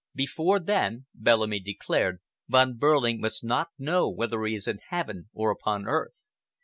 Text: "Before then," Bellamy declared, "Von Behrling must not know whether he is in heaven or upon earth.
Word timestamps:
"Before 0.15 0.59
then," 0.59 1.05
Bellamy 1.13 1.59
declared, 1.59 2.21
"Von 2.49 2.75
Behrling 2.75 3.19
must 3.19 3.43
not 3.43 3.67
know 3.77 4.09
whether 4.09 4.43
he 4.45 4.55
is 4.55 4.67
in 4.67 4.79
heaven 4.89 5.29
or 5.31 5.51
upon 5.51 5.85
earth. 5.87 6.15